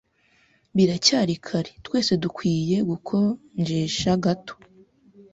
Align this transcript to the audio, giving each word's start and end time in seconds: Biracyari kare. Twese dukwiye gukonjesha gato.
Biracyari 0.75 1.33
kare. 1.45 1.71
Twese 1.85 2.11
dukwiye 2.23 2.77
gukonjesha 2.89 4.11
gato. 4.23 4.55